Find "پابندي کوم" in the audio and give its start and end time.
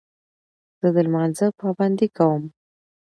1.59-2.43